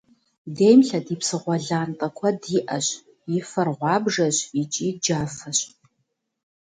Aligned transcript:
Дейм 0.55 0.79
лъэдий 0.87 1.17
псыгъуэ 1.19 1.57
лантӏэ 1.67 2.07
куэд 2.17 2.39
иӏэщ, 2.59 2.87
и 3.35 3.37
фэр 3.49 3.67
гъуабжэщ 3.79 4.37
икӏи 4.61 4.87
джафэщ. 5.03 5.59